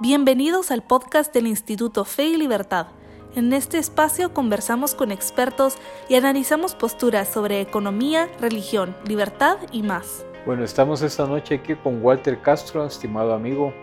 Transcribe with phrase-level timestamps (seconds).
[0.00, 2.86] Bienvenidos al podcast del Instituto Fe y Libertad.
[3.34, 5.74] En este espacio conversamos con expertos
[6.08, 10.24] y analizamos posturas sobre economía, religión, libertad y más.
[10.46, 13.74] Bueno, estamos esta noche aquí con Walter Castro, estimado amigo,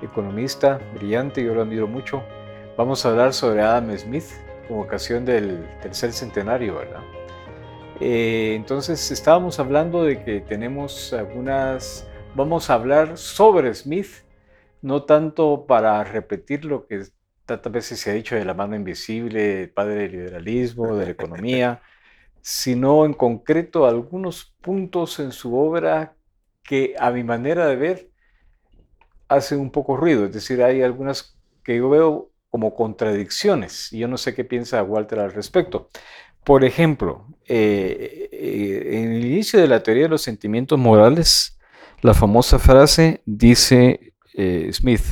[0.00, 2.22] economista, brillante, yo lo admiro mucho.
[2.78, 4.30] Vamos a hablar sobre Adam Smith
[4.66, 7.02] con ocasión del tercer centenario, ¿verdad?
[8.00, 14.08] Eh, entonces estábamos hablando de que tenemos algunas, vamos a hablar sobre Smith
[14.82, 17.04] no tanto para repetir lo que
[17.46, 21.10] tantas veces se ha dicho de la mano invisible, el padre del liberalismo, de la
[21.12, 21.82] economía,
[22.42, 26.14] sino en concreto algunos puntos en su obra
[26.62, 28.10] que a mi manera de ver
[29.28, 34.08] hacen un poco ruido, es decir, hay algunas que yo veo como contradicciones y yo
[34.08, 35.88] no sé qué piensa Walter al respecto.
[36.44, 41.58] Por ejemplo, eh, eh, en el inicio de la teoría de los sentimientos morales,
[42.02, 43.99] la famosa frase dice
[44.34, 45.04] eh, Smith.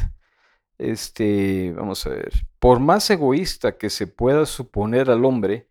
[0.78, 5.66] Este, vamos a ver, por más egoísta que se pueda suponer al hombre,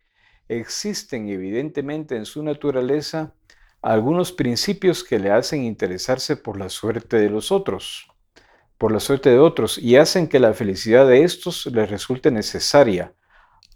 [0.48, 3.34] existen evidentemente en su naturaleza
[3.80, 8.08] algunos principios que le hacen interesarse por la suerte de los otros,
[8.76, 13.14] por la suerte de otros, y hacen que la felicidad de estos le resulte necesaria,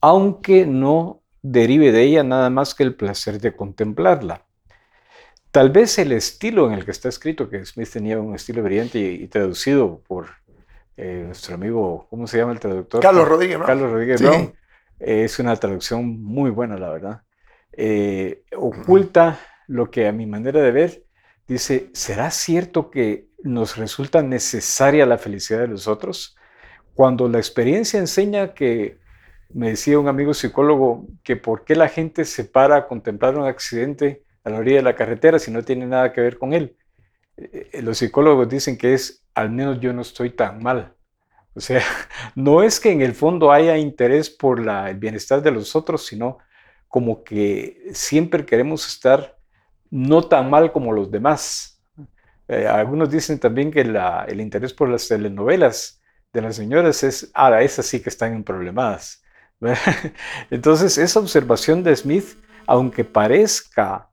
[0.00, 4.44] aunque no derive de ella nada más que el placer de contemplarla.
[5.53, 8.98] Tal vez el estilo en el que está escrito, que Smith tenía un estilo brillante
[8.98, 10.28] y, traducido por
[10.97, 13.03] eh, nuestro amigo, ¿cómo se llama el traductor?
[13.03, 13.67] Carlos Rodríguez Brown.
[13.67, 14.55] Carlos Rodríguez Brown.
[14.98, 17.22] es una traducción muy buena, la verdad.
[17.75, 21.05] Eh, oculta lo que a mi manera de ver
[21.47, 26.34] dice, ¿será cierto que nos resulta necesaria la felicidad de los otros?
[26.94, 29.03] Cuando la experiencia enseña que,
[29.50, 33.44] me decía un amigo psicólogo, que por qué la gente se para a contemplar un
[33.44, 36.76] accidente a la orilla de la carretera si no tiene nada que ver con él.
[37.36, 40.94] Eh, eh, los psicólogos dicen que es, al menos yo no estoy tan mal.
[41.54, 41.82] O sea,
[42.34, 46.38] no es que en el fondo haya interés por el bienestar de los otros, sino
[46.88, 49.38] como que siempre queremos estar
[49.91, 51.82] no tan mal como los demás.
[52.48, 56.02] Eh, algunos dicen también que el interés por las telenovelas
[56.32, 59.22] de las señoras es, ah, esas sí que están en problemadas.
[60.50, 62.36] Entonces, esa observación de Smith,
[62.66, 64.10] aunque parezca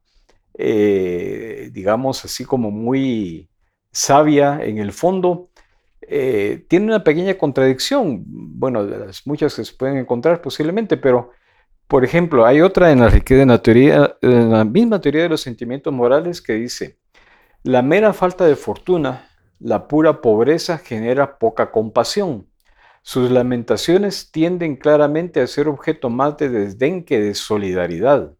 [0.62, 3.50] eh, digamos así como muy
[3.94, 5.52] sabia en el fondo,
[6.02, 11.32] eh, tiene una pequeña contradicción, bueno, las muchas que se pueden encontrar posiblemente, pero
[11.88, 15.42] por ejemplo, hay otra en la, en la, teoría, en la misma teoría de los
[15.42, 17.00] sentimientos morales que dice,
[17.64, 22.50] la mera falta de fortuna, la pura pobreza genera poca compasión.
[23.02, 28.34] Sus lamentaciones tienden claramente a ser objeto más de desdén que de solidaridad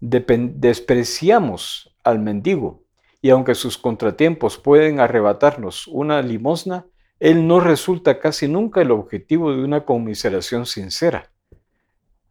[0.00, 2.84] despreciamos al mendigo
[3.22, 6.86] y aunque sus contratiempos pueden arrebatarnos una limosna,
[7.20, 11.30] él no resulta casi nunca el objetivo de una conmiseración sincera.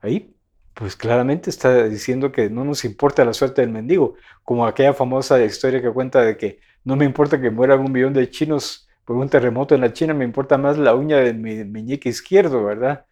[0.02, 0.36] Ahí,
[0.74, 5.44] pues claramente está diciendo que no nos importa la suerte del mendigo, como aquella famosa
[5.44, 9.16] historia que cuenta de que no me importa que mueran un millón de chinos por
[9.18, 13.06] un terremoto en la China, me importa más la uña de mi meñique izquierdo, ¿verdad?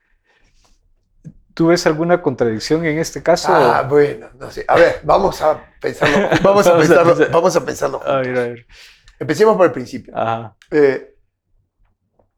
[1.62, 3.54] ¿Tú ves alguna contradicción en este caso?
[3.54, 4.66] Ah, bueno, no sé.
[4.68, 6.28] A ver, vamos a pensarlo.
[6.42, 7.16] Vamos a pensarlo.
[7.32, 8.02] vamos a pensarlo.
[8.04, 8.66] A ver, a ver.
[9.20, 10.12] Empecemos por el principio.
[10.18, 10.56] Ajá.
[10.72, 11.16] Eh,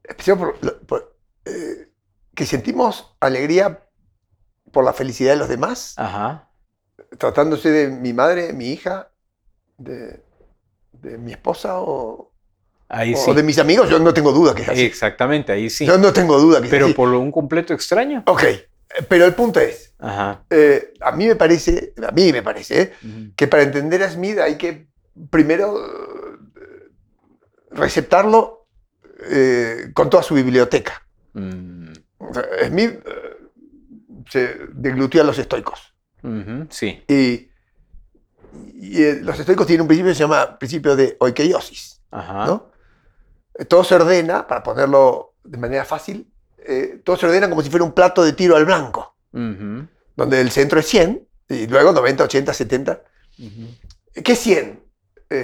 [0.03, 1.88] empecemos por, eh,
[2.35, 3.88] que sentimos alegría
[4.73, 5.94] por la felicidad de los demás.
[5.95, 6.50] Ajá.
[7.17, 9.09] Tratándose de mi madre, mi hija,
[9.78, 10.22] de,
[11.01, 12.34] mi esposa o,
[12.90, 14.81] Ahí o de mis amigos, yo no tengo duda que es así.
[14.81, 15.85] Exactamente, ahí sí.
[15.85, 16.97] Yo no tengo duda que Pero es así.
[16.97, 18.23] por un completo extraño.
[18.25, 18.44] Ok,
[19.07, 19.93] pero el punto es,
[20.49, 22.93] eh, a mí me parece, a mí me parece,
[23.35, 24.87] que para entender a Smith hay que
[25.29, 26.89] primero eh,
[27.71, 28.67] receptarlo
[29.29, 31.01] eh, con toda su biblioteca.
[31.33, 31.93] Mm.
[32.67, 32.99] Smith
[34.29, 35.93] se deglutió a los estoicos.
[36.69, 37.03] Sí.
[37.07, 37.49] Y,
[39.21, 42.01] los estoicos tienen un principio que se llama principio de oikeiosis.
[42.11, 42.69] ¿no?
[43.67, 46.33] Todo se ordena, para ponerlo de manera fácil,
[46.65, 50.51] eh, todo se ordena como si fuera un plato de tiro al blanco, donde el
[50.51, 53.01] centro es 100 y luego 90, 80, 70.
[54.23, 54.83] ¿Qué es 100?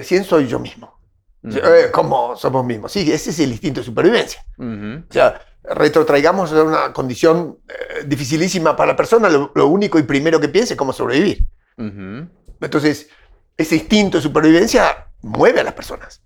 [0.02, 1.00] 100 soy yo mismo.
[1.42, 2.92] Eh, ¿Cómo somos mismos?
[2.92, 4.44] Sí, ese es el instinto de supervivencia.
[4.58, 10.40] O sea, retrotraigamos a una condición eh, dificilísima para la persona, lo, único y primero
[10.40, 11.46] que piensa es cómo sobrevivir.
[11.76, 13.08] Entonces,
[13.56, 16.22] ese instinto de supervivencia mueve a las personas.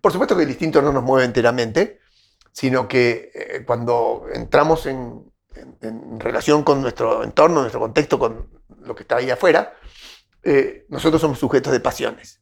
[0.00, 2.00] Por supuesto que el instinto no nos mueve enteramente,
[2.56, 5.30] sino que eh, cuando entramos en,
[6.18, 8.48] relación con nuestro entorno, nuestro contexto, con
[8.80, 9.74] lo que está ahí afuera,
[10.42, 12.40] eh, nosotros somos sujetos de pasiones.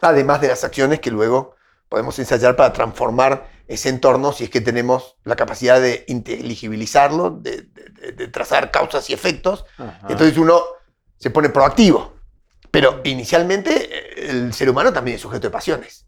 [0.00, 1.54] Además de las acciones que luego
[1.88, 7.68] podemos ensayar para transformar ese entorno si es que tenemos la capacidad de inteligibilizarlo, de,
[8.32, 9.64] trazar causas y efectos.
[10.08, 10.62] Entonces uno
[11.16, 12.14] se pone proactivo.
[12.70, 16.06] Pero inicialmente eh, el ser humano también es sujeto de pasiones.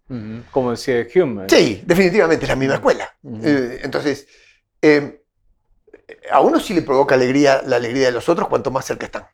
[0.50, 1.47] Como decía Hume.
[1.49, 3.14] Sí, definitivamente es la misma escuela.
[3.43, 4.26] Eh, entonces,
[4.81, 5.23] eh,
[6.31, 9.26] a uno sí le provoca alegría la alegría de los otros cuanto más cerca están.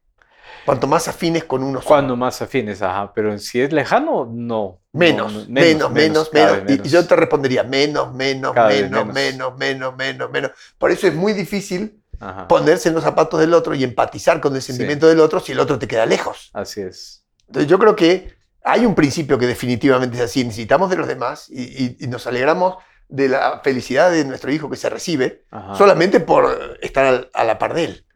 [0.64, 1.80] Cuanto más afines con uno.
[1.82, 3.12] Cuando más afines, ajá.
[3.14, 4.80] Pero si es lejano, no.
[4.92, 6.62] Menos, menos, menos, menos.
[6.68, 10.50] Y, yo te respondería menos, menos, menos, menos, menos, menos, menos.
[10.76, 12.02] Por eso es muy difícil
[12.48, 15.60] ponerse en los zapatos del otro y empatizar con el sentimiento del otro si el
[15.60, 16.50] otro te queda lejos.
[16.52, 17.17] Así es.
[17.48, 20.44] Entonces yo creo que hay un principio que definitivamente es así.
[20.44, 22.76] Necesitamos de los demás y, nos alegramos
[23.08, 25.44] de la felicidad de nuestro hijo que se recibe
[25.76, 28.06] solamente por estar a la par de él.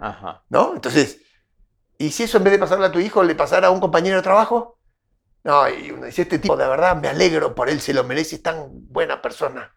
[0.50, 0.75] ¿No?
[0.75, 1.20] Entonces,
[1.99, 4.17] ¿y si eso en vez de pasarle a tu hijo le pasara a un compañero
[4.17, 4.79] de trabajo?
[5.44, 8.37] No, y uno dice, este tipo de verdad me alegro por él, se lo merece,
[8.37, 9.75] es tan buena persona.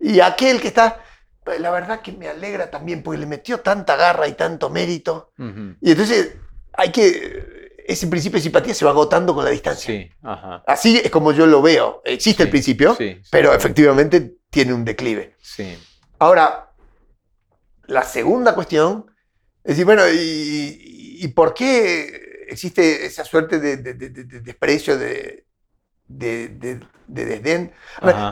[0.00, 1.04] Y aquel que está,
[1.44, 5.32] pues, la verdad que me alegra también, porque le metió tanta garra y tanto mérito.
[5.80, 6.36] Y entonces
[6.72, 7.59] hay que
[7.92, 9.94] ese principio de simpatía se va agotando con la distancia.
[9.94, 10.10] Sí,
[10.66, 12.02] Así es como yo lo veo.
[12.04, 12.96] Existe el principio,
[13.30, 15.36] pero efectivamente tiene un declive.
[15.40, 15.76] Sí.
[16.18, 16.72] Ahora,
[17.86, 19.10] la segunda cuestión
[19.62, 25.44] es decir, bueno, ¿y, por qué existe esa suerte de, desprecio, de,
[26.08, 27.72] desdén,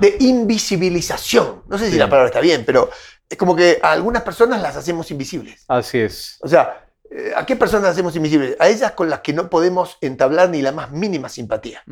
[0.00, 1.64] de invisibilización?
[1.68, 2.90] No sé si la palabra está bien, pero
[3.28, 5.64] es como que a algunas personas las hacemos invisibles.
[5.68, 6.38] Así es.
[6.40, 6.87] O sea,
[7.36, 8.56] ¿A qué personas hacemos invisibles?
[8.60, 11.82] A ellas con las que no podemos entablar ni la más mínima simpatía.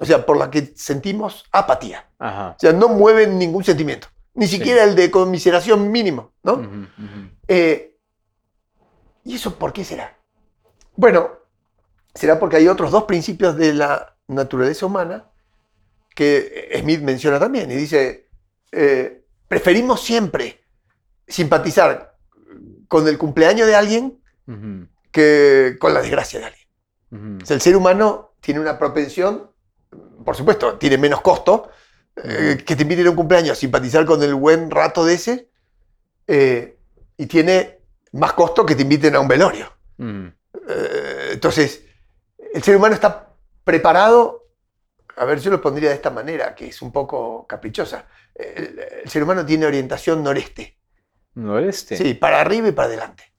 [0.00, 2.08] O sea, por las que sentimos apatía.
[2.18, 4.08] O sea, no mueven ningún sentimiento.
[4.34, 6.88] Ni siquiera el de conmiseración mínimo, ¿no?
[7.46, 7.96] Eh,
[9.24, 10.18] ¿Y eso por qué será?
[10.96, 11.30] Bueno,
[12.14, 15.30] será porque hay otros dos principios de la naturaleza humana
[16.14, 17.70] que Smith menciona también.
[17.70, 18.28] Y dice,
[18.72, 20.64] eh, preferimos siempre
[21.26, 22.16] simpatizar
[22.88, 24.20] con el cumpleaños de alguien
[25.10, 27.38] que con la desgracia de alguien.
[27.48, 29.50] el ser humano tiene una propensión,
[30.24, 31.70] por supuesto, tiene menos costo,
[32.16, 35.48] eh, que te inviten a un cumpleaños a simpatizar con el buen rato de ese,
[36.26, 36.78] eh,
[37.16, 37.80] y tiene
[38.12, 39.72] más costo que te inviten a un velorio.
[39.98, 41.84] Eh, entonces,
[42.52, 44.48] el ser humano está preparado,
[45.16, 48.06] a ver, yo lo pondría de esta manera, que es un poco caprichosa.
[48.34, 50.76] el ser humano tiene orientación noreste.
[51.34, 51.96] Noreste.
[51.96, 53.33] Sí, para arriba y para adelante.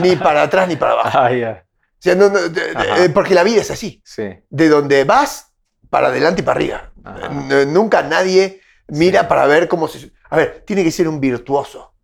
[0.00, 1.10] Ni para atrás ni para abajo.
[1.14, 1.30] Ah,
[3.14, 4.02] porque la vida es así.
[4.50, 5.52] De donde vas,
[5.90, 6.92] para adelante y para arriba.
[7.66, 10.12] Nunca nadie mira para ver cómo se...
[10.30, 11.94] A ver, tiene que ser un virtuoso.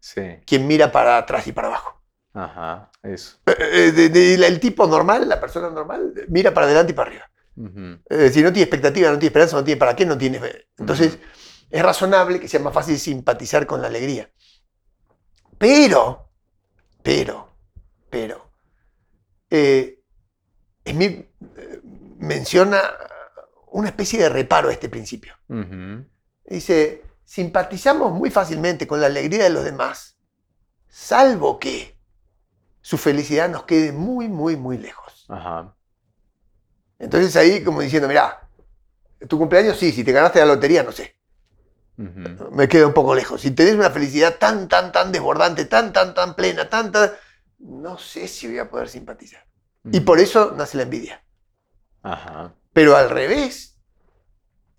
[0.46, 2.02] Quien mira para atrás y para abajo.
[2.34, 3.38] Ajá, eso.
[3.46, 7.30] Eh, eh, el tipo normal, la persona normal, mira para adelante y para arriba.
[8.30, 10.40] si no tiene expectativa, no tiene esperanza, no tiene para qué, no tiene...
[10.76, 11.18] Entonces,
[11.70, 14.30] es razonable que sea más fácil simpatizar con la alegría.
[15.58, 16.27] Pero
[17.08, 17.48] pero,
[18.10, 18.50] pero,
[19.48, 20.02] eh,
[20.86, 21.26] Smith
[21.56, 21.80] eh,
[22.18, 22.82] menciona
[23.68, 25.32] una especie de reparo a este principio.
[26.44, 30.18] Dice, simpatizamos muy fácilmente con la alegría de los demás,
[30.86, 31.98] salvo que
[32.82, 35.24] su felicidad nos quede muy, muy, muy lejos.
[36.98, 38.50] Entonces ahí como diciendo, mira,
[39.26, 41.17] tu cumpleaños sí, si te ganaste la lotería, no sé.
[41.98, 43.40] Me quedo un poco lejos.
[43.40, 47.10] Si tenés una felicidad tan, tan, tan desbordante, tan, tan, tan plena, tan, tan...
[47.58, 49.44] No sé si voy a poder simpatizar.
[49.90, 51.24] Y por eso nace la envidia.
[52.72, 53.76] Pero al revés,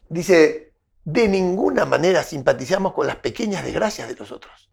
[0.07, 0.73] dice,
[1.03, 4.69] de ninguna manera simpatizamos con las pequeñas desgracias de los otros.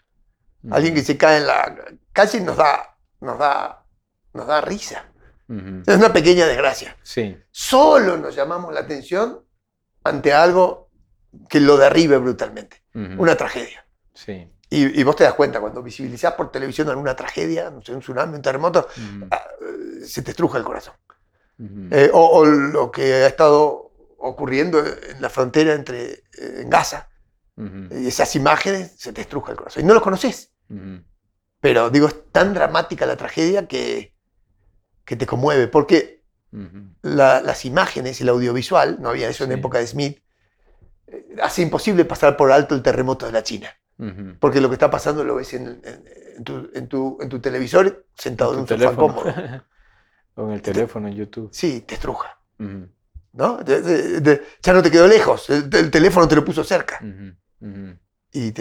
[0.71, 1.77] Alguien que se cae en la
[2.13, 3.85] calle nos da, nos da,
[4.33, 5.05] nos da risa.
[5.49, 6.97] Es una pequeña desgracia.
[7.03, 7.37] Sí.
[7.51, 9.45] Solo nos llamamos la atención
[10.05, 10.86] ante algo
[11.49, 12.83] que lo derribe brutalmente.
[12.95, 13.87] Una tragedia.
[14.15, 14.51] Sí.
[14.69, 18.35] Y, vos te das cuenta, cuando visibilizás por televisión alguna tragedia, no sé, un tsunami,
[18.37, 18.89] un terremoto,
[19.31, 19.43] ah,
[20.05, 20.95] se te estruja el corazón.
[21.91, 26.23] Eh, o, lo que ha estado ocurriendo en la frontera entre eh,
[26.63, 27.09] en Gaza.
[27.59, 29.83] Y esas imágenes se te estruja el corazón.
[29.83, 30.53] Y no los conoces.
[31.61, 34.15] Pero digo, es tan dramática la tragedia que,
[35.05, 35.69] que te conmueve.
[35.69, 36.23] Porque
[37.03, 40.23] las imágenes, el audiovisual, no había eso en época de Smith,
[41.43, 43.69] hace imposible pasar por alto el terremoto de la China.
[44.41, 45.81] Porque lo que está pasando lo ves en,
[46.45, 49.25] tu, televisor sentado en, un sofá cómodo.
[50.35, 51.49] o en el teléfono, en YouTube.
[51.53, 52.39] Sí, te estruja.
[52.59, 53.61] ¿No?
[53.65, 57.01] ya no te quedó lejos, el, teléfono te lo puso cerca.
[58.33, 58.53] Y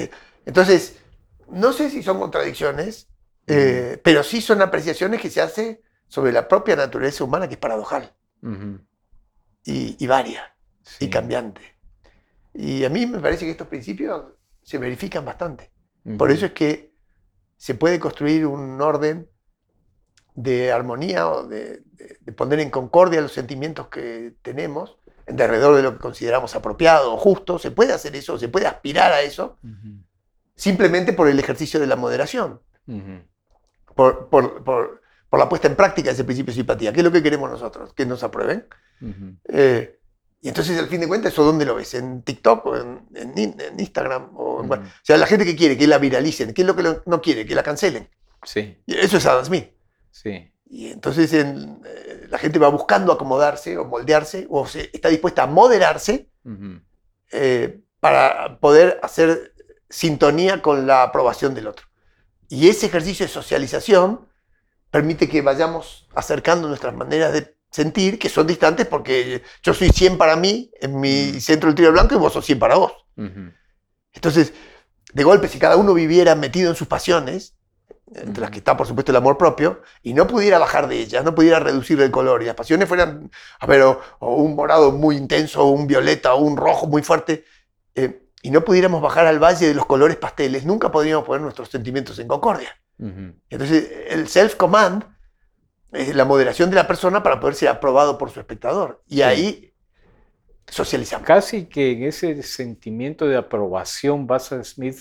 [0.46, 0.98] entonces,
[1.50, 3.08] no sé si son contradicciones,
[3.48, 7.60] eh, pero sí son apreciaciones que se hacen sobre la propia naturaleza humana, que es
[7.60, 8.14] paradojal.
[9.66, 10.56] y, varia,
[11.00, 11.75] y cambiante.
[12.56, 14.24] Y a mí me parece que estos principios
[14.64, 15.72] se verifican bastante.
[16.18, 16.94] Por eso es que
[17.58, 19.30] se puede construir un orden
[20.36, 21.84] de armonía o de,
[22.36, 27.18] poner en concordia los sentimientos que tenemos en alrededor de lo que consideramos apropiado o
[27.18, 27.60] justo.
[27.60, 29.58] Se puede hacer eso, se puede aspirar a eso,
[30.56, 32.62] simplemente por el ejercicio de la moderación,
[33.96, 36.94] por, por, la puesta en práctica de ese principio de simpatía.
[36.94, 37.94] ¿Qué es lo que queremos nosotros?
[37.94, 38.68] Que nos aprueben.
[39.50, 40.00] Eh,
[40.46, 41.96] y entonces, al fin de cuentas, ¿eso dónde lo ves?
[41.96, 43.02] ¿En TikTok o en,
[43.80, 44.30] Instagram?
[44.38, 47.20] O, o sea, la gente que quiere que la viralicen, ¿qué es lo que no
[47.20, 47.48] quiere?
[47.48, 48.08] Que la cancelen.
[48.44, 48.78] Sí.
[48.86, 49.72] Y eso es Adam Smith.
[50.12, 50.54] Sí.
[50.68, 56.30] Y entonces eh, la gente va buscando acomodarse o moldearse o está dispuesta a moderarse
[57.32, 59.56] eh, para poder hacer
[59.90, 61.88] sintonía con la aprobación del otro.
[62.50, 64.28] Y ese ejercicio de socialización
[64.92, 70.18] permite que vayamos acercando nuestras maneras de sentir, que son distantes porque yo soy 100
[70.18, 72.94] para mí en mi centro del trío blanco y vos sos 100 para vos.
[74.14, 74.54] Entonces,
[75.14, 77.58] de golpe, si cada uno viviera metido en sus pasiones,
[78.14, 81.26] entre las que está, por supuesto, el amor propio, y no pudiera bajar de ellas,
[81.26, 83.30] no pudiera reducir el color, y las pasiones fueran,
[83.60, 87.44] a ver, o, un morado muy intenso, o un violeta, o un rojo muy fuerte,
[87.94, 91.70] eh, y no pudiéramos bajar al valle de los colores pasteles, nunca podríamos poner nuestros
[91.70, 92.70] sentimientos en concordia.
[92.98, 95.15] Entonces, el self-command
[95.96, 99.04] es la moderación de la persona para poder ser aprobado por su espectador.
[99.08, 99.74] Y ahí
[100.68, 101.26] socializamos.
[101.26, 105.00] Casi que en ese sentimiento de aprobación basa Smith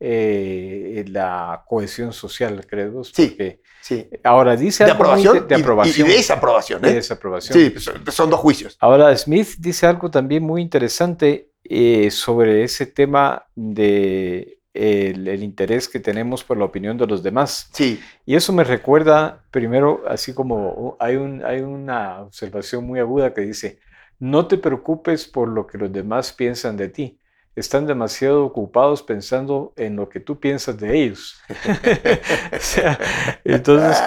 [0.00, 3.02] eh, la cohesión social, creo.
[3.02, 3.36] Sí,
[3.80, 4.08] sí.
[4.22, 6.84] Ahora dice de aprobación, de aprobación y, de desaprobación.
[6.84, 6.88] ¿eh?
[6.88, 7.58] De desaprobación.
[7.58, 8.76] Sí, pues, son, dos juicios.
[8.78, 16.00] Ahora Smith dice algo también muy interesante eh, sobre ese tema de el, interés que
[16.00, 17.68] tenemos por la opinión de los demás.
[17.72, 18.00] Sí.
[18.24, 23.42] Y eso me recuerda, primero, así como hay, un, hay una observación muy aguda que
[23.42, 23.78] dice,
[24.18, 27.18] no te preocupes por lo que los demás piensan de ti
[27.58, 31.40] están demasiado ocupados pensando en lo que tú piensas de ellos.
[33.44, 33.98] entonces,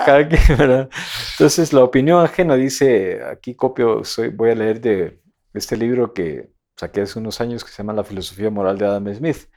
[1.33, 5.19] entonces, la opinión ajena dice, aquí copio, soy, voy a leer de
[5.53, 9.13] este libro que saqué hace unos años que se llama La filosofía moral de Adam
[9.13, 9.49] Smith.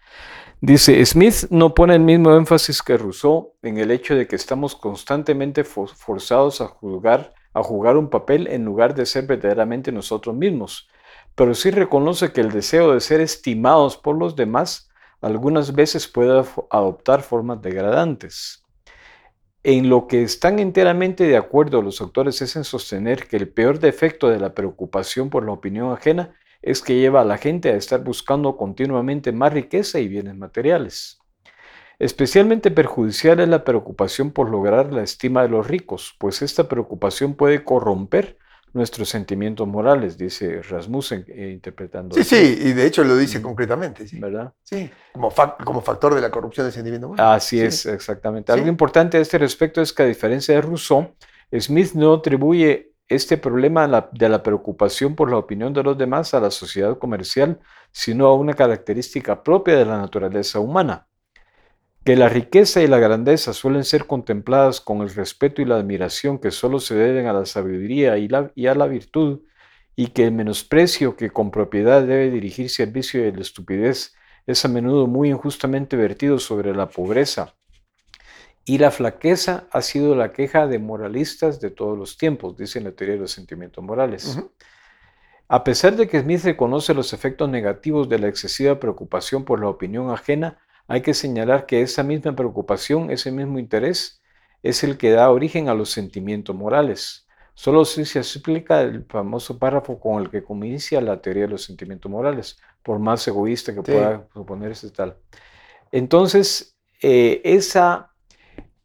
[0.60, 4.74] Dice, Smith no pone el mismo énfasis que Rousseau en el hecho de que estamos
[4.74, 10.88] constantemente forzados a jugar, a jugar un papel en lugar de ser verdaderamente nosotros mismos
[11.34, 16.44] pero sí reconoce que el deseo de ser estimados por los demás algunas veces puede
[16.70, 18.62] adoptar formas degradantes.
[19.62, 23.78] En lo que están enteramente de acuerdo los autores es en sostener que el peor
[23.78, 27.76] defecto de la preocupación por la opinión ajena es que lleva a la gente a
[27.76, 31.18] estar buscando continuamente más riqueza y bienes materiales.
[31.98, 37.34] Especialmente perjudicial es la preocupación por lograr la estima de los ricos, pues esta preocupación
[37.34, 38.38] puede corromper
[38.72, 42.16] nuestros sentimientos morales, dice Rasmussen eh, interpretando.
[42.16, 44.18] Sí, sí, y de hecho lo dice concretamente, sí.
[44.18, 44.52] ¿Verdad?
[44.62, 45.30] Sí, como,
[45.64, 47.34] como factor de la corrupción del sentimiento moral.
[47.36, 48.50] Así es, exactamente.
[48.52, 51.14] Algo importante a este respecto es que a diferencia de Rousseau,
[51.60, 56.40] Smith no atribuye este problema de la preocupación por la opinión de los demás a
[56.40, 57.60] la sociedad comercial,
[57.92, 61.06] sino a una característica propia de la naturaleza humana
[62.04, 66.38] que la riqueza y la grandeza suelen ser contempladas con el respeto y la admiración
[66.38, 68.28] que solo se deben a la sabiduría y,
[68.66, 69.40] a la virtud,
[69.96, 74.14] y que el menosprecio que con propiedad debe dirigirse al vicio y a la estupidez
[74.46, 77.54] es a menudo muy injustamente vertido sobre la pobreza.
[78.64, 82.92] Y la flaqueza ha sido la queja de moralistas de todos los tiempos, dice la
[82.92, 84.38] teoría de los sentimientos morales.
[85.48, 89.68] A pesar de que Smith reconoce los efectos negativos de la excesiva preocupación por la
[89.68, 94.22] opinión ajena, hay que señalar que esa misma preocupación, ese mismo interés,
[94.62, 97.26] es el que da origen a los sentimientos morales.
[97.52, 101.64] Solo si se explica el famoso párrafo con el que comienza la teoría de los
[101.64, 105.16] sentimientos morales, por más egoísta que pueda suponerse tal.
[105.92, 108.13] Entonces, eh, esa,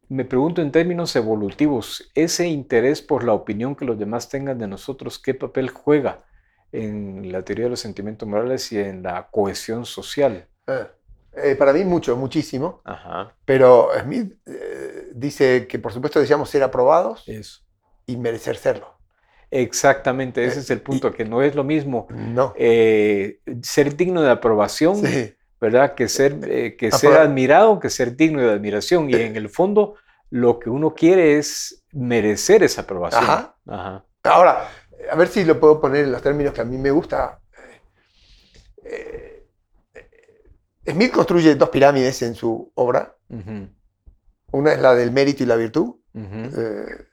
[0.10, 4.68] me pregunto en términos evolutivos, ese interés por la opinión que los demás tengan de
[4.68, 6.26] nosotros, ¿qué papel juega
[6.72, 10.48] en la teoría de los sentimientos morales y en la cohesión social?
[10.68, 10.88] Ah.
[11.34, 12.82] Eh, para mí mucho, muchísimo.
[13.46, 17.26] Pero Smith eh, dice que por supuesto deseamos ser aprobados
[18.08, 18.98] y merecer serlo.
[19.52, 22.54] Exactamente, ese eh, es el punto, que no es lo mismo no.
[22.56, 25.02] ser digno de aprobación,
[25.60, 25.96] ¿verdad?
[25.96, 29.10] Que ser, que ser admirado, que ser digno de admiración.
[29.10, 29.96] Y en el fondo
[30.30, 33.24] lo que uno quiere es merecer esa aprobación.
[33.24, 34.06] Ajá.
[34.24, 34.70] Ahora,
[35.12, 37.40] a ver si lo puedo poner en los términos que a mí me gusta.
[40.86, 43.16] Smith construye dos pirámides en su obra.
[44.52, 47.06] Una es la del mérito y la virtud, eh,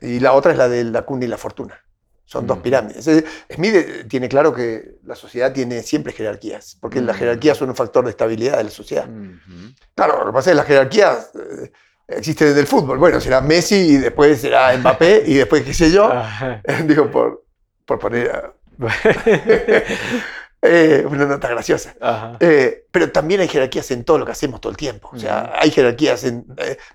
[0.00, 1.78] y la otra es la de la cuna y la fortuna.
[2.26, 3.04] Son dos pirámides.
[3.50, 8.04] Smith tiene claro que la sociedad tiene siempre jerarquías, porque las jerarquías son un factor
[8.04, 9.08] de estabilidad de la sociedad.
[9.94, 11.72] Claro, lo que pasa es que las jerarquías eh,
[12.08, 12.98] existen desde el fútbol.
[12.98, 16.12] Bueno, será Messi y después será Mbappé y después qué sé yo.
[16.84, 17.44] Digo, por,
[17.86, 18.52] por poner...
[20.68, 21.94] Eh, una nota graciosa.
[22.40, 25.10] Eh, pero también hay jerarquías en todo lo que hacemos todo el tiempo.
[25.12, 26.44] O sea, hay jerarquías en,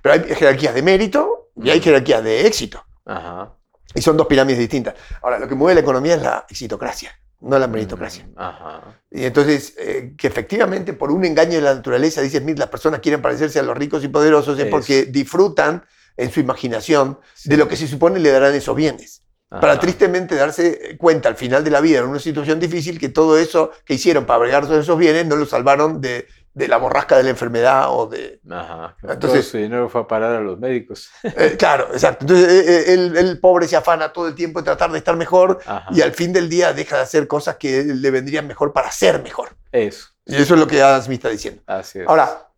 [0.01, 2.83] pero hay jerarquías de mérito y hay jerarquías de éxito.
[3.05, 3.53] Ajá.
[3.93, 4.95] Y son dos pirámides distintas.
[5.21, 8.25] Ahora, lo que mueve la economía es la exitocracia, no la meritocracia.
[8.25, 12.69] Mm, y entonces, eh, que efectivamente por un engaño de la naturaleza, dice Smith, las
[12.69, 15.83] personas quieren parecerse a los ricos y poderosos es, porque disfrutan
[16.17, 19.23] en su imaginación de lo que se supone le darán esos bienes.
[19.49, 23.37] Para tristemente darse cuenta al final de la vida, en una situación difícil, que todo
[23.37, 27.15] eso que hicieron para bregar todos esos bienes no lo salvaron de de la borrasca
[27.15, 28.41] de la enfermedad o de...
[28.49, 31.09] Ajá, entonces su dinero fue a parar a los médicos.
[31.23, 32.25] Eh, claro, exacto.
[32.25, 35.59] Entonces eh, eh, el, pobre se afana todo el tiempo en tratar de estar mejor
[35.91, 39.23] y al fin del día deja de hacer cosas que le vendrían mejor para ser
[39.23, 39.55] mejor.
[39.71, 40.09] Eso.
[40.25, 41.61] Y eso es lo que Adam Smith está diciendo.
[41.65, 42.07] Así es.
[42.07, 42.49] Ahora,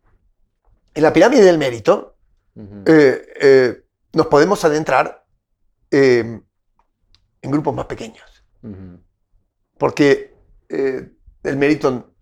[0.93, 2.15] en la pirámide del mérito
[2.55, 5.23] nos podemos adentrar
[5.91, 6.43] en
[7.43, 8.43] grupos más pequeños.
[9.77, 10.35] Porque
[10.69, 12.13] el mérito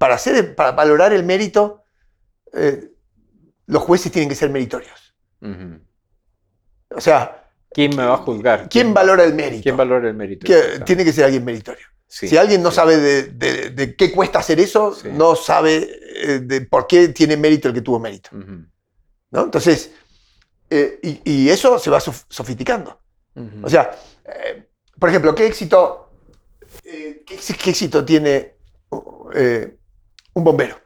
[0.00, 1.84] para, hacer, para valorar el mérito,
[2.54, 2.90] eh,
[3.66, 5.14] los jueces tienen que ser meritorios.
[6.88, 7.36] O sea...
[7.72, 8.68] ¿Quién me va a juzgar?
[8.68, 9.62] ¿Quién, valora el mérito?
[9.62, 10.44] ¿Quién valora el mérito?
[10.84, 11.86] tiene que ser alguien meritorio.
[12.08, 17.08] Si alguien no sabe de, qué cuesta hacer eso, no sabe eh, de por qué
[17.08, 18.30] tiene mérito el que tuvo mérito.
[18.32, 19.44] ¿No?
[19.44, 19.92] Entonces,
[20.70, 22.98] eh, y, eso se va sofisticando.
[23.62, 23.96] O sea,
[24.98, 26.10] por ejemplo, ¿qué éxito,
[26.82, 28.54] qué, qué éxito tiene
[30.34, 30.76] un bombero.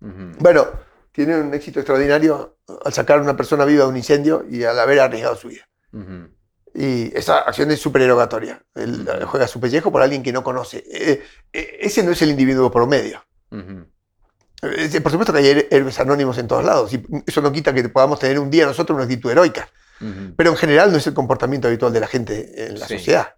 [0.00, 0.66] Bueno,
[1.12, 4.78] tiene un éxito extraordinario al sacar a una persona viva de un incendio y al
[4.78, 5.68] haber arriesgado su vida.
[6.74, 8.64] Y esa acción es súper erogatoria.
[8.74, 10.82] Él juega su pellejo por alguien que no conoce.
[10.90, 11.22] Eh,
[11.52, 13.22] eh, ese no es el individuo promedio.
[13.50, 16.92] Por supuesto que hay héroes anónimos en todos lados.
[16.94, 19.68] Y eso no quita que podamos tener un día nosotros una actitud heroica.
[20.36, 23.34] Pero en general no es el comportamiento habitual de la gente en la sociedad.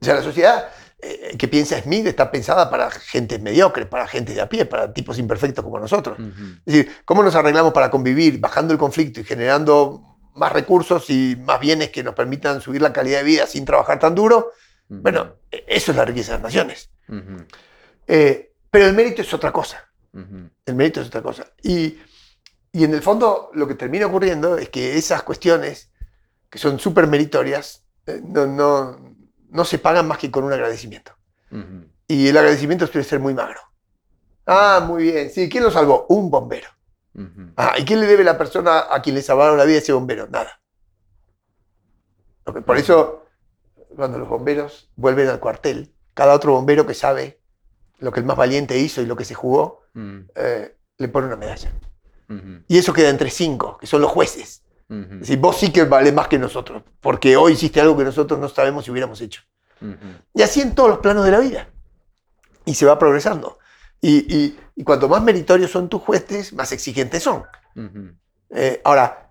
[0.00, 4.32] O sea, la sociedad eh, que piensa Smith está pensada para gente mediocre, para gente
[4.32, 6.18] de a pie, para tipos imperfectos como nosotros.
[6.18, 11.36] Es decir, ¿cómo nos arreglamos para convivir bajando el conflicto y generando más recursos y
[11.36, 14.52] más bienes que nos permitan subir la calidad de vida sin trabajar tan duro?
[14.88, 16.90] Bueno, e-, eso es la riqueza de las naciones.
[18.06, 19.88] Eh, pero el mérito es otra cosa.
[20.64, 21.44] El mérito es otra cosa.
[21.62, 21.98] Y,
[22.72, 25.90] y en el fondo lo que termina ocurriendo es que esas cuestiones,
[26.48, 29.05] que son súper meritorias, eh, no, no,
[29.56, 31.12] no se pagan más que con un agradecimiento.
[32.06, 33.60] Y el agradecimiento suele ser muy magro.
[34.44, 35.30] Ah, muy bien.
[35.30, 36.06] Sí, ¿quién lo salvó?
[36.10, 36.68] Un bombero.
[37.56, 39.92] Ah, ¿y quién le debe la persona a quien le salvaron la vida a ese
[39.94, 40.28] bombero?
[40.28, 40.60] Nada.
[42.44, 43.24] Por eso,
[43.96, 47.40] cuando los bomberos vuelven al cuartel, cada otro bombero que sabe
[47.98, 49.84] lo que el más valiente hizo y lo que se jugó,
[50.34, 51.72] eh, le pone una medalla.
[52.68, 56.38] Y eso queda entre cinco, que son los jueces vos sí que vale más que
[56.38, 59.42] nosotros, porque hoy hiciste algo que nosotros no sabemos si hubiéramos hecho.
[60.34, 61.68] Y así en todos los planos de la vida.
[62.64, 63.58] Y se va progresando.
[64.00, 67.44] Y, cuanto más meritorios son tus jueces, más exigentes son.
[68.50, 69.30] Eh, ahora,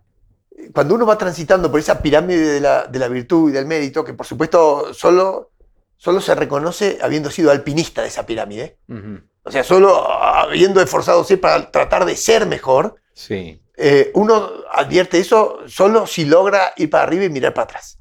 [0.73, 4.25] cuando uno va transitando por esa pirámide de la, virtud y del mérito, que por
[4.25, 5.51] supuesto solo,
[5.97, 8.77] solo se reconoce habiendo sido alpinista de esa pirámide,
[9.43, 13.61] o sea, solo habiendo esforzado para tratar de ser mejor, sí.
[13.77, 17.99] Eh, uno advierte eso solo si logra ir para arriba y mirar para atrás.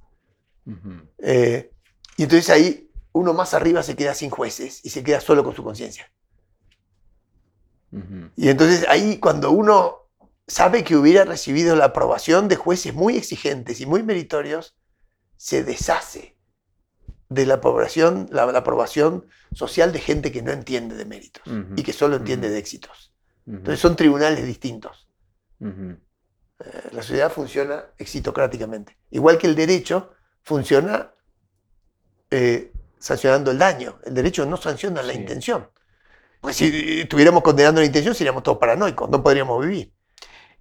[1.19, 1.71] Eh,
[2.17, 5.55] y entonces ahí uno más arriba se queda sin jueces y se queda solo con
[5.55, 6.11] su conciencia.
[8.37, 10.09] Y entonces ahí cuando uno
[10.49, 14.77] sabe que hubiera recibido la aprobación de jueces muy exigentes y muy meritorios,
[15.37, 16.37] se deshace
[17.29, 21.43] de la aprobación, la, aprobación social de gente que no entiende de méritos
[21.77, 23.13] y que solo entiende de éxitos.
[23.47, 25.04] Entonces son tribunales distintos.
[25.65, 28.97] Eh, la sociedad funciona exitocráticamente.
[29.11, 31.13] Igual que el derecho funciona
[32.31, 33.99] eh, sancionando el daño.
[34.05, 35.69] El derecho no sanciona la intención.
[36.41, 39.93] Porque si estuviéramos condenando la intención seríamos todos paranoicos, no podríamos vivir.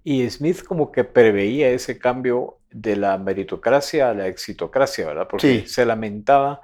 [0.02, 5.28] Y Smith como que preveía ese cambio de la meritocracia a la exitocracia, ¿verdad?
[5.28, 6.62] Porque se lamentaba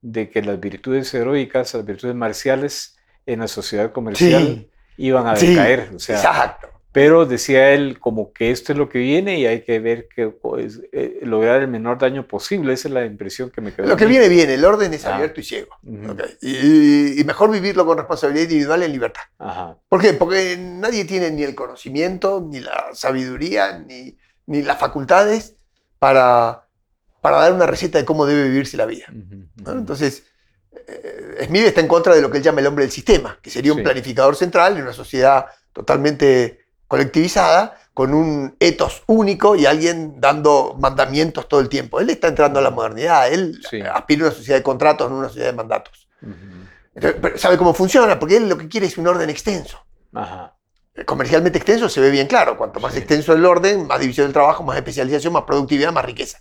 [0.00, 5.90] de que las virtudes heroicas, las virtudes marciales en la sociedad comercial iban a decaer.
[5.94, 6.69] O sea, Exacto.
[6.92, 10.28] Pero decía él como que esto es lo que viene y hay que ver que
[10.28, 12.72] pues, eh, lograr el menor daño posible.
[12.72, 13.86] Esa es la impresión que me quedó.
[13.86, 14.54] Lo que viene, viene.
[14.54, 15.14] El orden es ah.
[15.14, 15.76] abierto y ciego.
[16.42, 19.22] y, mejor vivirlo con responsabilidad individual en libertad.
[19.88, 20.14] ¿Por qué?
[20.14, 25.56] Porque nadie tiene ni el conocimiento, ni la sabiduría, ni, ni las facultades
[26.00, 26.66] para
[27.20, 29.06] para dar una receta de cómo debe vivirse la vida.
[29.66, 30.24] Entonces,
[30.86, 33.50] eh, Smith está en contra de lo que él llama el hombre del sistema, que
[33.50, 36.59] sería un planificador central en una sociedad totalmente
[36.90, 42.00] colectivizada, con un etos único y alguien dando mandamientos todo el tiempo.
[42.00, 43.60] Él está entrando a la modernidad, él
[43.94, 46.08] aspira a una sociedad de contratos, no una sociedad de mandatos.
[47.36, 49.78] sabe cómo funciona, porque él lo que quiere es un orden extenso.
[50.96, 52.56] Eh, comercialmente extenso se ve bien claro.
[52.58, 56.40] Cuanto más extenso el orden, más división del trabajo, más especialización, más productividad, más riqueza.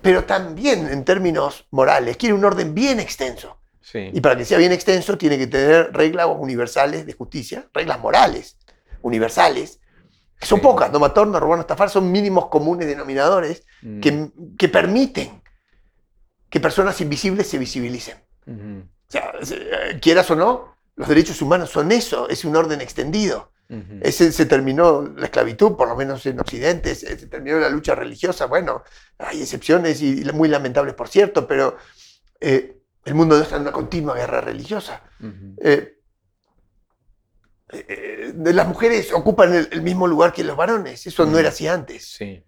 [0.00, 3.58] Pero también en términos morales, quiere un orden bien extenso.
[3.92, 8.56] Y para que sea bien extenso, tiene que tener reglas universales de justicia, reglas morales
[9.02, 9.80] universales,
[10.38, 14.00] que son pocas, no matar, no robar, no estafar, son mínimos comunes denominadores mm.
[14.00, 15.42] que, permiten
[16.48, 18.16] que personas invisibles se visibilicen.
[18.46, 23.52] O sea, eh, quieras o no, los derechos humanos son eso, es un orden extendido.
[24.00, 28.46] Ese se terminó la esclavitud, por lo menos en Occidente, se, terminó la lucha religiosa.
[28.46, 28.82] Bueno,
[29.16, 31.76] hay excepciones y, muy lamentables, por cierto, pero
[32.40, 35.04] eh, el mundo no está en una continua guerra religiosa.
[35.62, 35.99] Eh,
[37.72, 42.04] eh, las mujeres ocupan el, mismo lugar que los varones, eso no era así antes.
[42.16, 42.42] Sí.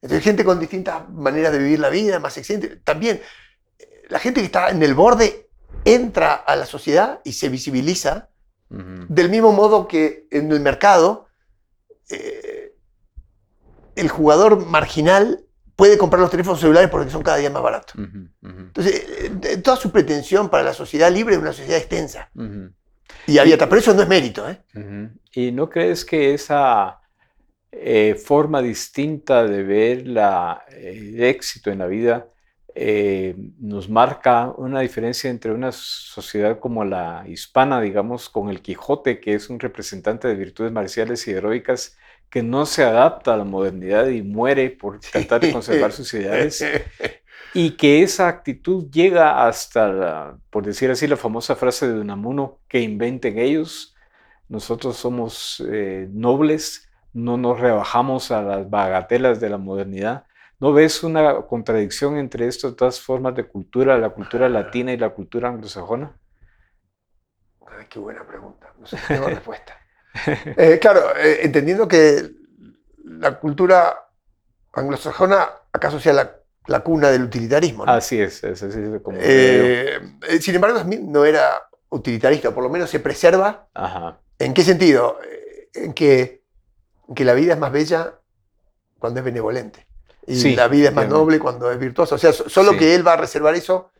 [0.00, 2.76] Entonces, gente con distintas maneras de vivir la vida, más exigente.
[2.76, 3.20] También,
[4.08, 5.48] la gente que está en el borde
[5.84, 8.28] entra a la sociedad y se visibiliza
[8.70, 11.28] del mismo modo que en el mercado,
[12.10, 12.74] eh,
[13.96, 15.42] el jugador marginal
[15.74, 17.94] puede comprar los teléfonos celulares porque son cada día más baratos.
[18.42, 19.06] Entonces,
[19.42, 22.30] eh, toda su pretensión para la sociedad libre es una sociedad extensa.
[23.26, 24.48] Y abierta, pero eso no es mérito.
[24.48, 24.58] ¿eh?
[25.32, 27.00] ¿Y no crees que esa
[28.24, 32.26] forma distinta de ver la, el éxito en la vida
[32.80, 39.18] eh, nos marca una diferencia entre una sociedad como la hispana, digamos, con el Quijote,
[39.18, 41.96] que es un representante de virtudes marciales y heroicas,
[42.30, 46.64] que no se adapta a la modernidad y muere por tratar de conservar sus ideales,
[47.54, 52.80] y que esa actitud llega hasta, por decir así, la famosa frase de Unamuno, que
[52.80, 53.94] inventen ellos,
[54.48, 60.24] nosotros somos eh, nobles, no nos rebajamos a las bagatelas de la modernidad,
[60.60, 65.10] ¿No ves una contradicción entre estas dos formas de cultura, la cultura latina y la
[65.10, 66.12] cultura anglosajona?
[67.88, 68.72] qué buena pregunta.
[68.78, 69.74] No sé si tengo respuesta.
[70.56, 72.32] Eh, claro, eh, entendiendo que
[73.04, 74.08] la cultura
[74.72, 76.37] anglosajona acaso sea la,
[76.80, 77.84] cuna del utilitarismo.
[77.86, 79.98] Así es, es así como eh,
[80.40, 83.68] Sin embargo, no era utilitarista, por lo menos se preserva.
[84.38, 85.18] ¿En qué sentido?
[85.74, 86.42] En que,
[87.08, 88.14] en que la vida es más bella
[88.98, 89.86] cuando es benevolente.
[90.26, 92.16] Y la vida es más noble cuando es virtuosa.
[92.16, 93.90] O sea, solo que él va a reservar eso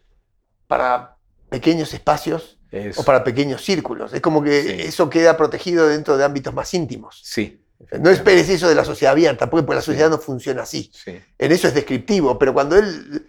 [0.67, 1.17] para
[1.49, 2.59] pequeños espacios
[2.97, 4.13] o para pequeños círculos.
[4.13, 7.21] Es como que eso queda protegido dentro de ámbitos más íntimos.
[7.25, 7.65] Sí.
[8.01, 10.91] No esperes eso de la sociedad abierta, porque la sociedad no funciona así.
[11.39, 13.27] En eso es descriptivo, pero cuando él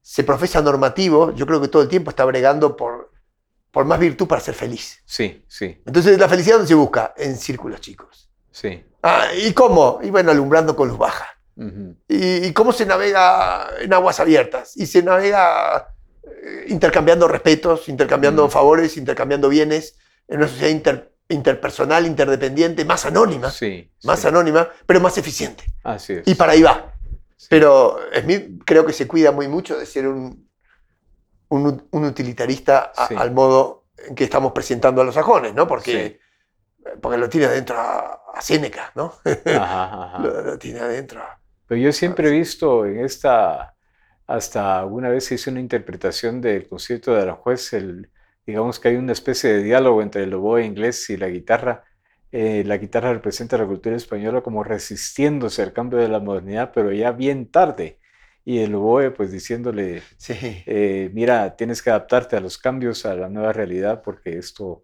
[0.00, 3.12] se profesa normativo, yo creo que todo el tiempo está bregando por,
[3.70, 5.00] por más virtud para ser feliz.
[5.06, 5.80] Sí, sí.
[5.86, 7.14] Entonces, ¿la felicidad dónde se busca?
[7.16, 8.28] En círculos chicos.
[8.50, 8.84] Sí.
[9.02, 10.00] Ah, ¿Y cómo?
[10.02, 11.38] Y bueno, alumbrando con luz baja
[12.08, 14.76] y, cómo se navega en aguas abiertas.
[14.76, 19.96] Y se navega eh, intercambiando respetos, intercambiando favores, intercambiando bienes,
[20.28, 20.70] en una sociedad
[21.32, 23.50] interpersonal, interdependiente, más anónima.
[23.50, 25.64] Sí, más anónima, pero más eficiente.
[25.82, 26.28] Así es.
[26.28, 26.94] Y para ahí va.
[27.48, 30.48] Pero Smith creo que se cuida muy mucho de ser un,
[31.48, 35.66] un, utilitarista al modo en que estamos presentando a los sajones, ¿no?
[35.66, 36.20] Porque,
[37.00, 39.14] porque lo tiene adentro a, Séneca, ¿no?
[39.46, 41.22] Ajá, lo, lo, tiene adentro
[41.72, 43.74] pero yo siempre he visto en esta,
[44.26, 48.10] hasta alguna vez hizo una interpretación del concierto de Aranjuez, el,
[48.46, 51.84] digamos que hay una especie de diálogo entre el oboe inglés y la guitarra.
[52.32, 56.92] Eh, la guitarra representa la cultura española como resistiéndose al cambio de la modernidad, pero
[56.92, 57.98] ya bien tarde.
[58.44, 63.28] Y el oboe pues diciéndole, eh, mira, tienes que adaptarte a los cambios, a la
[63.28, 64.82] nueva realidad, porque esto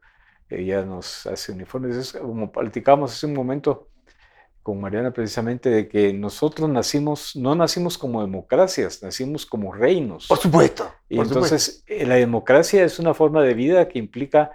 [0.49, 1.97] eh, ya nos hace uniformes.
[1.97, 3.89] Es como platicamos hace un momento,
[4.69, 10.27] con Mariana precisamente de que nosotros nacimos, no nacimos como democracias, nacimos como reinos.
[10.27, 10.93] Por supuesto.
[11.09, 14.53] Y entonces eh, la democracia es una forma de vida que implica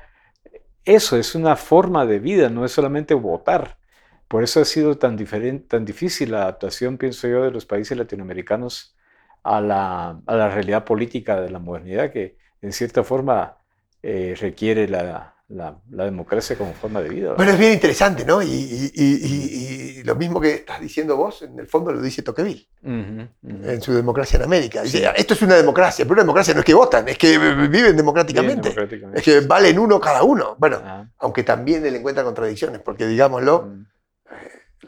[0.86, 3.80] eso, es una forma de vida, no es solamente votar.
[4.28, 7.98] Por eso ha sido tan, diferente, tan difícil la adaptación, pienso yo, de los países
[7.98, 8.96] latinoamericanos
[9.42, 13.58] a la, a la realidad política de la modernidad, que en cierta forma
[14.04, 17.34] eh, requiere la, la, democracia como forma de vida.
[17.34, 18.42] Bueno, es bien interesante, ¿no?
[18.42, 23.94] Y, lo mismo que estás diciendo vos, en el fondo lo dice Tocqueville, en su
[23.94, 24.82] democracia en América.
[24.82, 27.96] Dice, esto es una democracia, pero una democracia no es que votan, es que viven
[27.96, 28.76] democráticamente.
[29.14, 30.56] Es que valen uno cada uno.
[30.60, 33.86] Bueno, aunque también él encuentra contradicciones, porque digámoslo, mm.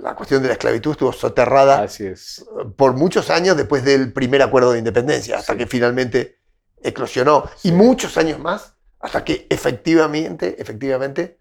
[0.02, 2.46] la cuestión de la esclavitud estuvo soterrada Así es.
[2.76, 6.40] por muchos años después del primer acuerdo de independencia, hasta que finalmente
[6.84, 7.50] eclosionó.
[7.64, 8.75] Y muchos años más
[9.06, 11.38] hasta que efectivamente, efectivamente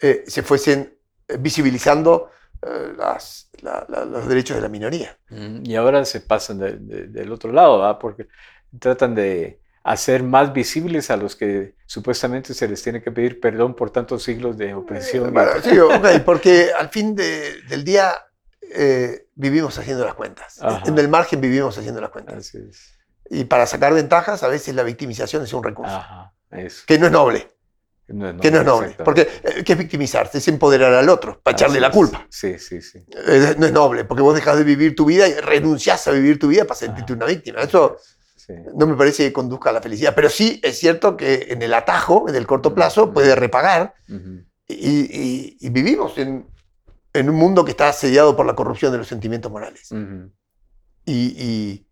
[0.00, 0.96] eh, se fuesen
[1.40, 2.30] visibilizando
[2.62, 5.18] eh, las, los derechos de la minoría.
[5.64, 8.28] Y ahora se pasan del otro lado, porque
[8.78, 13.74] tratan de hacer más visibles a los que supuestamente se les tiene que pedir perdón
[13.74, 15.34] por tantos siglos de opresión.
[15.62, 15.76] sí,
[16.24, 18.14] porque al fin del día
[18.72, 20.60] eh, vivimos haciendo las cuentas.
[20.84, 22.56] En el margen vivimos haciendo las cuentas.
[23.30, 26.00] Y para sacar ventajas, a veces la victimización es un recurso.
[26.86, 27.48] Que no es noble.
[28.06, 28.28] que no
[28.60, 28.96] es noble.
[29.04, 30.38] Porque, eh, ¿qué es victimizarse?
[30.38, 32.26] Es empoderar al otro, para echarle la culpa.
[32.30, 33.04] Sí, sí, sí.
[33.26, 36.38] Eh, no es noble, porque vos dejas de vivir tu vida y renunciás a vivir
[36.38, 37.60] tu vida para sentirte una víctima.
[37.60, 37.98] Eso
[38.74, 40.14] no me parece que conduzca a la felicidad.
[40.14, 43.94] Pero sí es cierto que en el atajo, en el corto plazo, puede repagar.
[44.66, 46.46] y, vivimos en,
[47.12, 49.90] en, un mundo que está asediado por la corrupción de los sentimientos morales.
[51.04, 51.84] y,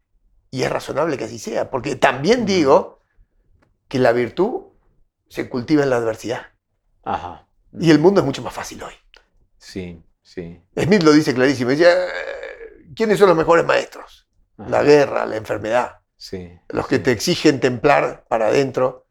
[0.50, 2.95] y es razonable que así sea, porque también digo
[3.88, 4.62] que la virtud
[5.28, 6.42] se cultiva en la adversidad.
[7.04, 7.48] Ajá.
[7.78, 8.94] Y el mundo es mucho más fácil hoy.
[9.58, 10.60] Sí, sí.
[10.76, 11.70] Smith lo dice clarísimo.
[11.70, 11.86] Dice,
[12.94, 14.26] ¿quiénes son los mejores maestros?
[14.56, 16.00] La guerra, la enfermedad.
[16.16, 16.58] Sí.
[16.68, 19.06] Los que te exigen templar para adentro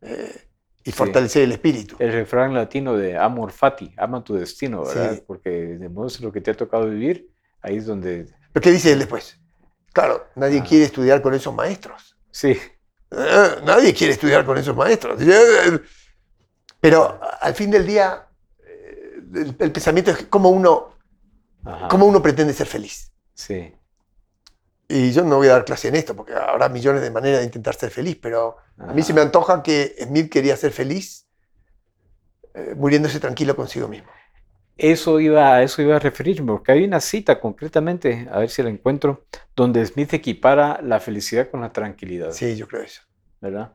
[0.00, 0.48] eh,
[0.82, 1.96] y fortalecer el espíritu.
[1.98, 5.22] El refrán latino de amor fati, ama tu destino, ¿verdad?
[5.26, 8.26] Porque de modo lo que te ha tocado vivir, ahí es donde...
[8.52, 9.38] ¿Pero qué dice él después?
[9.92, 12.16] Claro, nadie quiere estudiar con esos maestros.
[12.30, 12.58] Sí.
[13.10, 15.20] Eh, nadie quiere estudiar con esos maestros.
[15.22, 15.80] Eh,
[16.80, 18.26] pero al fin del día,
[18.64, 19.22] eh,
[19.58, 20.94] el, pensamiento es cómo uno,
[21.88, 23.12] cómo uno pretende ser feliz.
[23.34, 23.74] Sí.
[24.88, 27.46] Y yo no voy a dar clase en esto, porque habrá millones de maneras de
[27.46, 31.26] intentar ser feliz, pero a mí se me antoja que Smith quería ser feliz
[32.76, 34.08] muriéndose tranquilo consigo mismo.
[34.78, 38.62] Eso iba, a eso iba a referirme, porque hay una cita concretamente, a ver si
[38.62, 39.24] la encuentro,
[39.56, 42.30] donde Smith equipara la felicidad con la tranquilidad.
[42.30, 43.02] Sí, yo creo eso.
[43.40, 43.74] ¿Verdad?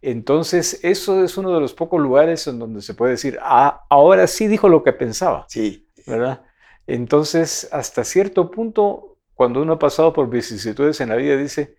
[0.00, 4.26] Entonces, eso es uno de los pocos lugares en donde se puede decir, ah, ahora
[4.26, 5.46] sí dijo lo que pensaba.
[5.48, 5.88] Sí.
[6.06, 6.42] ¿Verdad?
[6.88, 11.76] Entonces, hasta cierto punto, cuando uno ha pasado por vicisitudes en la vida, dice,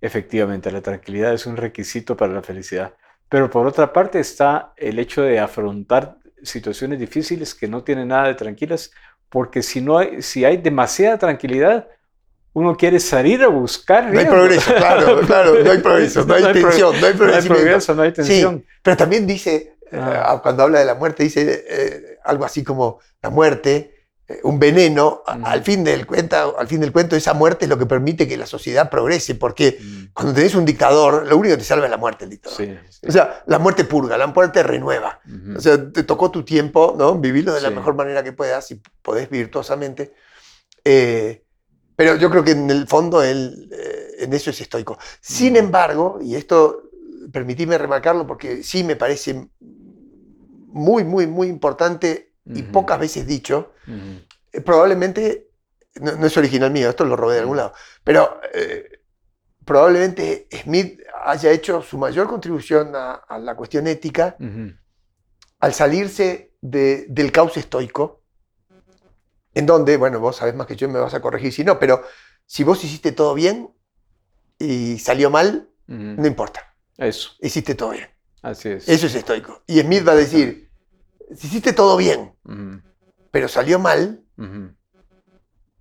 [0.00, 2.94] efectivamente, la tranquilidad es un requisito para la felicidad.
[3.28, 8.28] Pero por otra parte está el hecho de afrontar situaciones difíciles que no tienen nada
[8.28, 8.90] de tranquilas,
[9.28, 11.88] porque si, no hay, si hay demasiada tranquilidad,
[12.52, 14.12] uno quiere salir a buscar.
[14.12, 18.02] No hay progreso, claro, claro, no hay progreso, no hay, tensión, no hay progreso, no
[18.02, 18.58] hay tensión.
[18.58, 20.34] Sí, pero también dice, ah.
[20.36, 23.93] eh, cuando habla de la muerte, dice eh, algo así como la muerte
[24.42, 27.84] un veneno, al, fin del cuento, al fin del cuento, esa muerte es lo que
[27.84, 29.78] permite que la sociedad progrese, porque
[30.14, 32.78] cuando tenés un dictador, lo único que te salva es la muerte del dictador.
[33.06, 35.20] O sea, la muerte purga, la muerte renueva.
[35.56, 37.18] O sea, te tocó tu tiempo, ¿no?
[37.18, 40.14] Vivirlo de la mejor manera que puedas y podés virtuosamente.
[40.84, 41.44] Eh,
[41.96, 44.98] pero yo creo que en el fondo él eh, en eso es estoico.
[45.20, 46.82] Sin embargo, y esto
[47.30, 53.72] permitíme remarcarlo porque sí me parece muy, muy, muy importante y pocas veces dicho,
[54.52, 55.50] eh, probablemente,
[56.00, 59.00] no, es original mío, esto lo robé de algún lado, pero eh,
[59.64, 64.36] probablemente Smith haya hecho su mayor contribución a, la cuestión ética
[65.60, 68.22] al salirse del caos estoico,
[69.54, 72.02] en donde, bueno, vos sabés más que yo, me vas a corregir si no, pero
[72.44, 73.70] si vos hiciste todo bien
[74.58, 76.74] y salió mal, no importa.
[76.96, 77.32] Eso.
[77.40, 78.08] Hiciste todo bien.
[78.42, 78.88] Así es.
[78.88, 79.62] Eso es estoico.
[79.66, 80.63] Y Smith va a decir,
[81.30, 82.34] hiciste todo bien,
[83.30, 84.22] pero salió mal,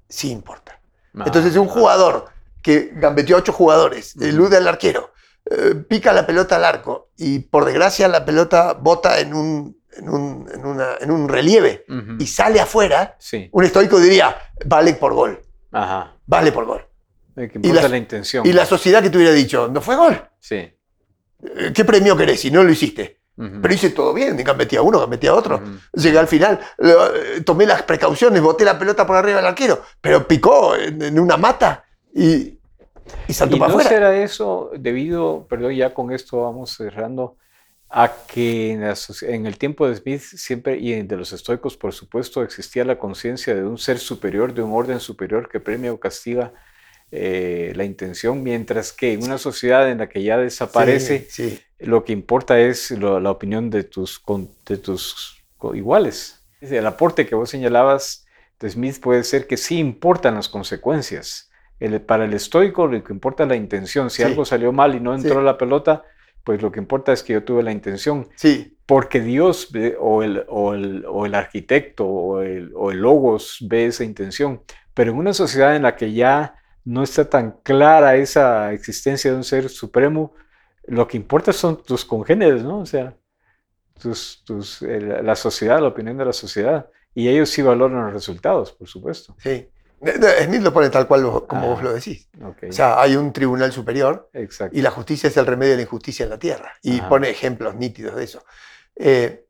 [0.07, 0.79] sí importa.
[1.15, 2.25] Ah, Entonces, un jugador
[2.61, 5.11] que gambeteó a ocho jugadores, elude al arquero,
[5.49, 11.11] eh, pica la pelota al arco y por desgracia la pelota bota en un, en
[11.11, 11.85] un, relieve
[12.19, 13.17] y sale afuera,
[13.51, 15.41] un estoico diría, vale por gol.
[16.25, 16.87] Vale por gol.
[17.35, 18.45] y la, intención.
[18.45, 20.21] Y la sociedad que te hubiera dicho, no fue gol.
[20.39, 20.55] Sí.
[20.55, 23.22] Eh, ¿Qué premio querés si no lo hiciste?
[23.35, 25.61] Pero hice todo bien, metí a uno, metí a otro.
[25.93, 30.27] Llegué al final, eh, tomé las precauciones, boté la pelota por arriba del arquero, pero
[30.27, 32.59] picó en, una mata y,
[33.27, 33.89] y saltó para no afuera.
[33.89, 37.37] será eso debido, perdón, ya con esto vamos cerrando,
[37.95, 42.83] a que en, el tiempo de Smith siempre, y de los estoicos por supuesto, existía
[42.83, 46.53] la conciencia de un ser superior, de un orden superior que premia o castiga
[47.11, 51.27] eh, la intención, mientras que en una sociedad en la que ya desaparece,
[51.85, 54.21] lo que importa es la opinión de tus,
[54.65, 55.43] de tus
[55.73, 56.43] iguales.
[56.61, 58.25] El aporte que vos señalabas
[58.59, 61.49] de Smith puede ser que sí importan las consecuencias.
[62.05, 64.09] para el estoico lo que importa es la intención.
[64.09, 66.03] Si algo salió mal y no entró la pelota,
[66.43, 68.27] pues lo que importa es que yo tuve la intención.
[68.35, 68.77] Sí.
[68.85, 69.69] porque Dios
[69.99, 74.61] o el, o el, o el arquitecto o el, o el logos ve esa intención.
[74.93, 79.37] Pero en una sociedad en la que ya no está tan clara esa existencia de
[79.37, 80.33] un ser supremo,
[80.87, 82.79] lo que importa son tus congéneres, ¿no?
[82.79, 83.15] O sea,
[83.99, 86.89] tus, tus, la sociedad, la opinión de la sociedad.
[87.15, 89.35] Y ellos sí valoran los resultados, por supuesto.
[89.37, 89.69] Sí.
[90.43, 92.27] Smith lo pone tal cual como vos ah, lo decís.
[92.41, 94.29] O sea, hay un tribunal superior
[94.71, 96.73] y la justicia es el remedio de la injusticia en la tierra.
[96.81, 98.43] Y pone ejemplos nítidos de eso.
[98.95, 99.42] Eh,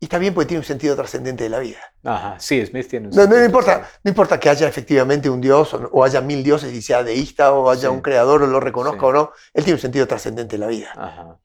[0.00, 1.78] y está bien porque tiene un sentido trascendente de la vida.
[2.04, 5.74] Ajá, sí, Smith tiene un no, no, importa, no importa que haya efectivamente un Dios
[5.74, 9.12] o, haya mil dioses y sea deísta o haya un creador o lo reconozca o
[9.12, 10.90] no, él tiene un sentido trascendente de la vida.
[10.96, 11.36] Ajá.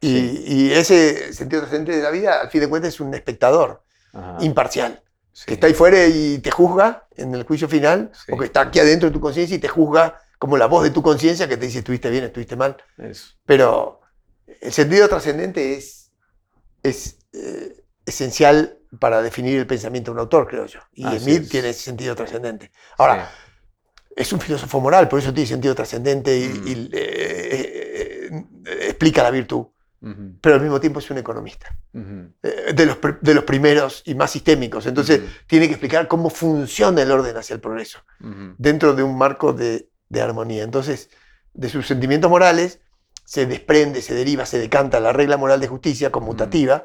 [0.00, 3.84] Y, ese sentido trascendente de la vida, al fin de cuentas, es un espectador
[4.40, 5.00] imparcial,
[5.46, 8.80] que está ahí fuera y te juzga en el juicio final, o que está aquí
[8.80, 11.66] adentro de tu conciencia y te juzga como la voz de tu conciencia que te
[11.66, 12.76] dice estuviste bien, estuviste mal.
[13.46, 14.00] Pero
[14.60, 16.10] el sentido trascendente es,
[16.82, 20.80] es eh, esencial para definir el pensamiento de un autor, creo yo.
[20.92, 22.70] Y Smith tiene ese sentido trascendente.
[22.98, 23.30] Ahora,
[24.14, 26.88] es un filósofo moral, por eso tiene sentido trascendente y, mm.
[26.92, 28.30] eh,
[28.62, 29.66] eh, explica la virtud.
[30.40, 34.32] Pero al mismo tiempo es un economista, eh, de, los, de, los, primeros y más
[34.32, 34.86] sistémicos.
[34.86, 38.00] Entonces tiene que explicar cómo funciona el orden hacia el progreso,
[38.58, 40.64] dentro de un marco de, de armonía.
[40.64, 41.08] Entonces,
[41.54, 42.80] de sus sentimientos morales,
[43.32, 46.84] se desprende, se deriva, se decanta la regla moral de justicia conmutativa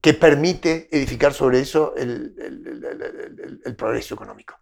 [0.00, 2.34] que permite edificar sobre eso el,
[3.78, 4.58] progreso económico.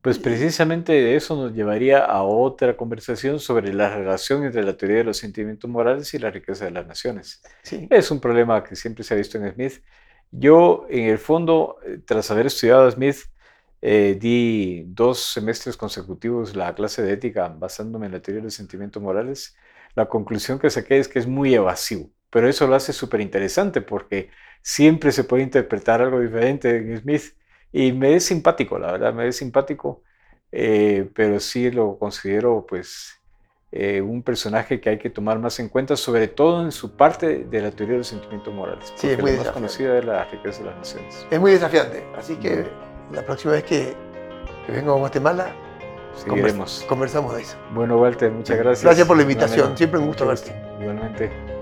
[0.00, 5.04] Pues precisamente eso nos llevaría a otra conversación sobre la relación entre la teoría de
[5.04, 7.42] los sentimientos morales y la riqueza de las naciones.
[7.90, 9.82] Es un problema que siempre se ha visto en Smith.
[10.30, 13.18] Yo, en el fondo, eh, tras haber estudiado a Smith,
[13.82, 18.54] eh, di dos semestres consecutivos la clase de ética basándome en la teoría de los
[18.54, 19.54] sentimientos morales
[19.94, 23.80] la conclusión que saqué es que es muy evasivo, pero eso lo hace súper interesante
[23.80, 24.30] porque
[24.62, 27.34] siempre se puede interpretar algo diferente en Smith
[27.72, 30.02] y me es simpático, la verdad, me es simpático,
[30.52, 33.20] eh, pero sí lo considero pues
[33.72, 37.44] eh, un personaje que hay que tomar más en cuenta, sobre todo en su parte
[37.44, 38.92] de la teoría de los sentimientos morales.
[38.94, 41.26] Sí, es muy la más conocida es la riqueza de las naciones.
[41.28, 42.64] Es muy desafiante, así que
[43.12, 43.94] la próxima vez que,
[44.66, 45.52] que vengo a Guatemala
[46.16, 46.84] Seguiremos.
[46.88, 47.56] Conversamos de eso.
[47.72, 48.84] Bueno, Walter, muchas gracias.
[48.84, 49.76] Gracias por la invitación.
[49.76, 50.54] Siempre un gusto verte.
[50.80, 51.53] Igualmente.